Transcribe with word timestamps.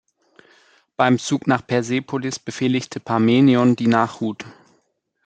Beim 0.97 1.19
Zug 1.19 1.45
nach 1.45 1.67
Persepolis 1.67 2.39
befehligte 2.39 2.99
Parmenion 2.99 3.75
die 3.75 3.85
Nachhut. 3.85 4.43